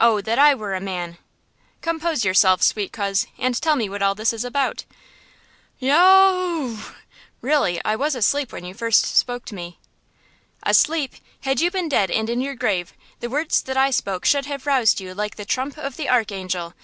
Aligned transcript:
Oh 0.00 0.20
that 0.22 0.40
I 0.40 0.56
were 0.56 0.74
a 0.74 0.80
man!" 0.80 1.18
"Compose 1.82 2.24
yourself, 2.24 2.64
sweet 2.64 2.92
coz, 2.92 3.28
and 3.38 3.54
tell 3.54 3.76
me 3.76 3.88
what 3.88 4.02
all 4.02 4.16
this 4.16 4.32
is 4.32 4.44
about! 4.44 4.84
Yaw 5.78 6.32
ooo!–really 6.32 7.80
I 7.84 7.94
was 7.94 8.16
asleep 8.16 8.52
when 8.52 8.64
you 8.64 8.74
first 8.74 9.16
spoke 9.16 9.44
to 9.44 9.54
me!" 9.54 9.78
"Asleep! 10.64 11.12
Had 11.42 11.60
you 11.60 11.70
been 11.70 11.88
dead 11.88 12.10
and 12.10 12.28
in 12.28 12.40
your 12.40 12.56
grave, 12.56 12.92
the 13.20 13.30
words 13.30 13.62
that 13.62 13.76
I 13.76 13.92
spoke 13.92 14.24
should 14.24 14.46
have 14.46 14.66
roused 14.66 15.00
you 15.00 15.14
like 15.14 15.36
the 15.36 15.44
trump 15.44 15.76
of 15.78 15.96
the 15.96 16.08
archangel!" 16.08 16.74